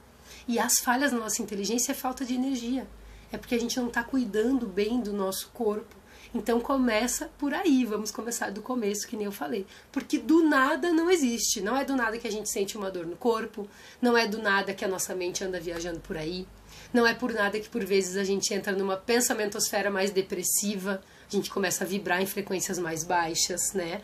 E 0.46 0.56
as 0.56 0.78
falhas 0.78 1.10
na 1.10 1.18
nossa 1.18 1.42
inteligência 1.42 1.90
é 1.90 1.94
falta 1.96 2.24
de 2.24 2.34
energia. 2.34 2.86
É 3.32 3.36
porque 3.36 3.56
a 3.56 3.60
gente 3.60 3.76
não 3.76 3.88
está 3.88 4.04
cuidando 4.04 4.68
bem 4.68 5.00
do 5.00 5.12
nosso 5.12 5.50
corpo, 5.52 5.96
então 6.34 6.60
começa 6.60 7.30
por 7.38 7.54
aí, 7.54 7.84
vamos 7.84 8.10
começar 8.10 8.50
do 8.50 8.60
começo, 8.60 9.06
que 9.08 9.16
nem 9.16 9.26
eu 9.26 9.32
falei. 9.32 9.66
Porque 9.90 10.18
do 10.18 10.42
nada 10.42 10.92
não 10.92 11.10
existe. 11.10 11.60
Não 11.60 11.76
é 11.76 11.84
do 11.84 11.96
nada 11.96 12.18
que 12.18 12.26
a 12.26 12.32
gente 12.32 12.50
sente 12.50 12.76
uma 12.76 12.90
dor 12.90 13.06
no 13.06 13.16
corpo, 13.16 13.68
não 14.00 14.16
é 14.16 14.26
do 14.26 14.40
nada 14.40 14.74
que 14.74 14.84
a 14.84 14.88
nossa 14.88 15.14
mente 15.14 15.42
anda 15.42 15.58
viajando 15.58 16.00
por 16.00 16.16
aí. 16.16 16.46
Não 16.92 17.06
é 17.06 17.14
por 17.14 17.32
nada 17.32 17.58
que 17.58 17.68
por 17.68 17.84
vezes 17.84 18.16
a 18.16 18.24
gente 18.24 18.52
entra 18.52 18.72
numa 18.72 18.96
pensamentosfera 18.96 19.90
mais 19.90 20.10
depressiva, 20.10 21.02
a 21.26 21.30
gente 21.34 21.50
começa 21.50 21.84
a 21.84 21.86
vibrar 21.86 22.20
em 22.22 22.26
frequências 22.26 22.78
mais 22.78 23.04
baixas, 23.04 23.72
né? 23.74 24.02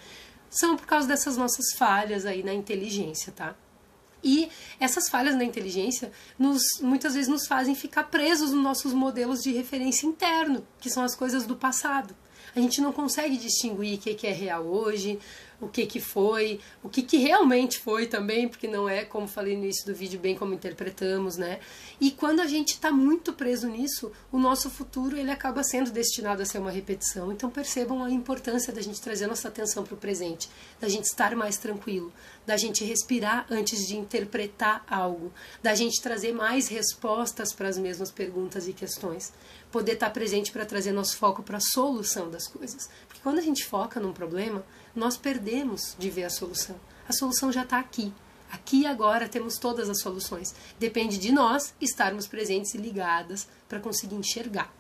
São 0.51 0.77
por 0.77 0.87
causa 0.87 1.09
dessas 1.09 1.37
nossas 1.37 1.73
falhas 1.77 2.27
aí 2.27 2.43
na 2.43 2.53
inteligência, 2.53 3.33
tá? 3.33 3.55
E 4.25 4.49
essas 4.81 5.09
falhas 5.09 5.37
na 5.37 5.45
inteligência 5.45 6.11
nos, 6.39 6.63
muitas 6.81 7.15
vezes 7.15 7.29
nos 7.29 7.47
fazem 7.47 7.75
ficar 7.75 8.05
presos 8.05 8.53
nos 8.53 8.63
nossos 8.63 8.95
modelos 8.95 9.43
de 9.43 9.53
referência 9.53 10.07
interno, 10.07 10.67
que 10.81 10.89
são 10.89 11.05
as 11.05 11.15
coisas 11.15 11.45
do 11.45 11.55
passado. 11.55 12.17
A 12.57 12.61
gente 12.61 12.81
não 12.81 12.93
consegue 12.93 13.37
distinguir 13.37 13.99
o 13.99 14.01
que 14.01 14.27
é 14.27 14.33
real 14.33 14.65
hoje, 14.65 15.19
o 15.65 15.69
que, 15.69 15.87
que 15.87 16.01
foi, 16.01 16.61
o 16.83 16.89
que, 16.89 17.03
que 17.03 17.17
realmente 17.17 17.79
foi 17.79 18.07
também, 18.07 18.49
porque 18.49 18.69
não 18.69 18.89
é, 18.89 19.05
como 19.05 19.27
falei 19.27 19.57
no 19.57 19.65
início 19.65 19.87
do 19.87 19.95
vídeo, 19.95 20.21
bem 20.21 20.35
como 20.35 20.53
interpretamos, 20.53 21.37
né? 21.37 21.59
E 22.01 22.11
quando 22.11 22.41
a 22.41 22.47
gente 22.47 22.71
está 22.71 22.91
muito 22.91 23.33
preso 23.33 23.69
nisso, 23.69 24.13
o 24.31 24.39
nosso 24.39 24.69
futuro 24.69 25.17
ele 25.17 25.31
acaba 25.31 25.63
sendo 25.63 25.91
destinado 25.91 26.43
a 26.43 26.45
ser 26.45 26.59
uma 26.59 26.71
repetição. 26.71 27.33
Então 27.33 27.49
percebam 27.49 28.05
a 28.05 28.11
importância 28.11 28.73
da 28.73 28.83
gente 28.83 29.01
trazer 29.01 29.27
nossa 29.27 29.49
atenção 29.49 29.85
para 29.85 29.95
o 29.95 29.99
presente, 29.99 30.51
da 30.81 30.89
gente 30.89 31.05
estar 31.05 31.35
mais 31.35 31.57
tranquilo, 31.57 32.13
da 32.47 32.57
gente 32.57 32.85
respirar 32.85 33.47
antes 33.51 33.87
de 33.87 33.97
interpretar 33.97 34.85
algo, 34.89 35.33
da 35.63 35.75
gente 35.75 36.01
trazer 36.03 36.33
mais 36.33 36.69
respostas 36.69 37.53
para 37.53 37.69
as 37.69 37.79
mesmas 37.79 38.11
perguntas 38.11 38.69
e 38.69 38.73
questões, 38.73 39.33
poder 39.73 39.93
estar 39.95 40.07
tá 40.07 40.13
presente 40.13 40.53
para 40.53 40.67
trazer 40.67 40.93
nosso 40.93 41.17
foco 41.17 41.43
para 41.43 41.57
a 41.57 41.61
solução 41.61 42.31
das 42.31 42.47
coisas. 42.47 42.89
Porque 43.09 43.23
quando 43.23 43.39
a 43.39 43.43
gente 43.43 43.65
foca 43.65 43.99
num 43.99 44.13
problema, 44.13 44.65
nós 44.95 45.17
perdemos 45.17 45.97
de 45.99 46.11
ver 46.11 46.25
a 46.25 46.31
solução. 46.31 46.77
A 47.09 47.13
solução 47.13 47.53
já 47.53 47.63
está 47.63 47.79
aqui. 47.79 48.13
Aqui 48.51 48.83
e 48.83 48.87
agora 48.87 49.29
temos 49.29 49.59
todas 49.59 49.91
as 49.91 50.01
soluções. 50.01 50.55
Depende 50.79 51.19
de 51.19 51.33
nós 51.33 51.75
estarmos 51.81 52.27
presentes 52.27 52.75
e 52.75 52.79
ligadas 52.79 53.49
para 53.69 53.81
conseguir 53.81 54.15
enxergar. 54.15 54.73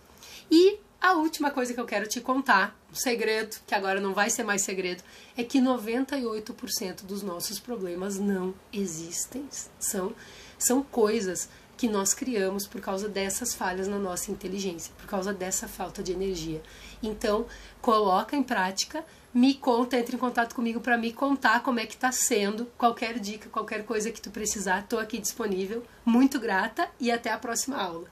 E 0.50 0.78
a 1.00 1.14
última 1.14 1.50
coisa 1.50 1.74
que 1.74 1.80
eu 1.80 1.84
quero 1.84 2.06
te 2.06 2.20
contar, 2.20 2.78
um 2.90 2.94
segredo, 2.94 3.56
que 3.66 3.74
agora 3.74 4.00
não 4.00 4.14
vai 4.14 4.30
ser 4.30 4.42
mais 4.42 4.62
segredo, 4.62 5.02
é 5.36 5.44
que 5.44 5.60
98% 5.60 7.02
dos 7.02 7.22
nossos 7.22 7.58
problemas 7.58 8.18
não 8.18 8.54
existem. 8.72 9.46
São, 9.78 10.14
são 10.58 10.82
coisas 10.82 11.48
que 11.76 11.88
nós 11.88 12.14
criamos 12.14 12.66
por 12.66 12.80
causa 12.80 13.08
dessas 13.08 13.54
falhas 13.54 13.88
na 13.88 13.98
nossa 13.98 14.30
inteligência, 14.30 14.94
por 14.96 15.06
causa 15.06 15.32
dessa 15.32 15.68
falta 15.68 16.02
de 16.02 16.12
energia. 16.12 16.62
Então, 17.02 17.46
coloca 17.82 18.36
em 18.36 18.42
prática, 18.42 19.04
me 19.34 19.54
conta, 19.54 19.98
entre 19.98 20.14
em 20.14 20.18
contato 20.18 20.54
comigo 20.54 20.80
para 20.80 20.96
me 20.96 21.12
contar 21.12 21.62
como 21.62 21.80
é 21.80 21.86
que 21.86 21.94
está 21.94 22.12
sendo. 22.12 22.66
Qualquer 22.78 23.18
dica, 23.18 23.48
qualquer 23.50 23.84
coisa 23.84 24.12
que 24.12 24.20
tu 24.20 24.30
precisar, 24.30 24.80
estou 24.80 25.00
aqui 25.00 25.18
disponível. 25.18 25.82
Muito 26.04 26.38
grata 26.38 26.88
e 27.00 27.10
até 27.10 27.32
a 27.32 27.38
próxima 27.38 27.76
aula. 27.76 28.08